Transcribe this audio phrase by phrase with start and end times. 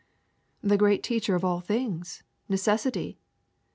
[0.65, 3.19] '^The great teacher of all things, necessity.